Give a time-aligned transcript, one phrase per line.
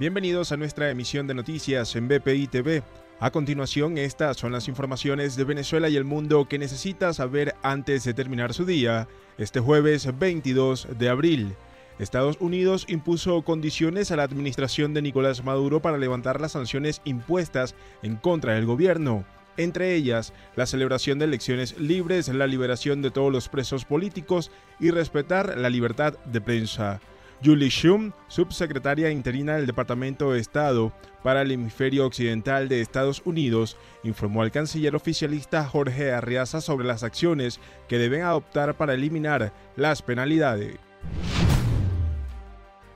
[0.00, 2.82] Bienvenidos a nuestra emisión de noticias en BPI TV.
[3.18, 8.04] A continuación, estas son las informaciones de Venezuela y el mundo que necesita saber antes
[8.04, 11.54] de terminar su día, este jueves 22 de abril.
[11.98, 17.74] Estados Unidos impuso condiciones a la administración de Nicolás Maduro para levantar las sanciones impuestas
[18.02, 19.26] en contra del gobierno
[19.58, 24.90] entre ellas la celebración de elecciones libres, la liberación de todos los presos políticos y
[24.90, 27.00] respetar la libertad de prensa.
[27.42, 30.92] Julie Shum, subsecretaria interina del Departamento de Estado
[31.22, 37.02] para el Hemisferio Occidental de Estados Unidos, informó al canciller oficialista Jorge Arriaza sobre las
[37.02, 40.89] acciones que deben adoptar para eliminar las penalidades.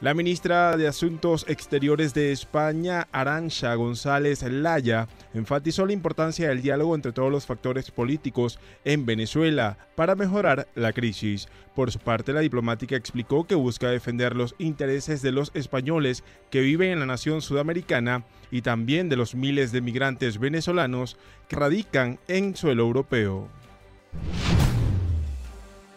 [0.00, 6.94] La ministra de Asuntos Exteriores de España, Arancha González Laya, enfatizó la importancia del diálogo
[6.94, 11.48] entre todos los factores políticos en Venezuela para mejorar la crisis.
[11.74, 16.60] Por su parte, la diplomática explicó que busca defender los intereses de los españoles que
[16.60, 21.16] viven en la nación sudamericana y también de los miles de migrantes venezolanos
[21.48, 23.48] que radican en suelo europeo.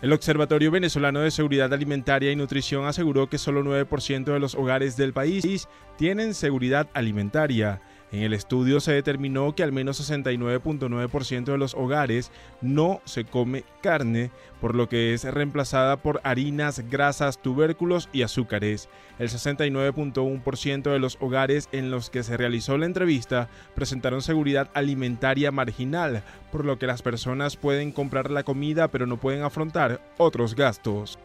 [0.00, 4.96] El Observatorio Venezolano de Seguridad Alimentaria y Nutrición aseguró que solo 9% de los hogares
[4.96, 7.82] del país tienen seguridad alimentaria.
[8.10, 13.64] En el estudio se determinó que al menos 69.9% de los hogares no se come
[13.82, 18.88] carne, por lo que es reemplazada por harinas, grasas, tubérculos y azúcares.
[19.18, 25.52] El 69.1% de los hogares en los que se realizó la entrevista presentaron seguridad alimentaria
[25.52, 30.54] marginal, por lo que las personas pueden comprar la comida pero no pueden afrontar otros
[30.54, 31.18] gastos.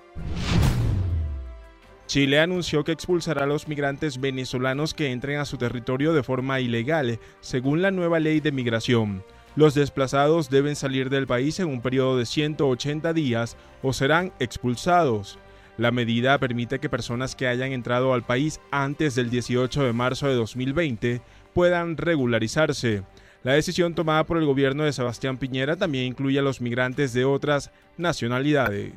[2.05, 6.59] Chile anunció que expulsará a los migrantes venezolanos que entren a su territorio de forma
[6.59, 9.23] ilegal, según la nueva ley de migración.
[9.55, 15.39] Los desplazados deben salir del país en un periodo de 180 días o serán expulsados.
[15.77, 20.27] La medida permite que personas que hayan entrado al país antes del 18 de marzo
[20.27, 21.21] de 2020
[21.53, 23.03] puedan regularizarse.
[23.43, 27.25] La decisión tomada por el gobierno de Sebastián Piñera también incluye a los migrantes de
[27.25, 28.93] otras nacionalidades.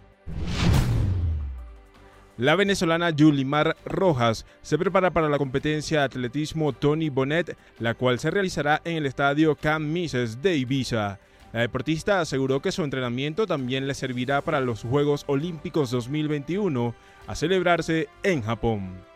[2.39, 8.19] La venezolana Yulimar Rojas se prepara para la competencia de atletismo Tony Bonet, la cual
[8.19, 11.19] se realizará en el estadio Camp de Ibiza.
[11.55, 16.95] La deportista aseguró que su entrenamiento también le servirá para los Juegos Olímpicos 2021
[17.27, 19.16] a celebrarse en Japón.